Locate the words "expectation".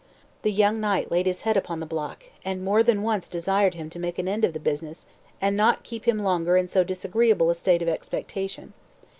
7.87-8.73